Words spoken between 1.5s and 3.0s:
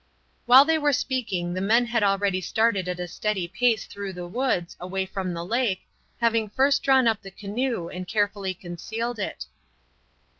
the men had already started at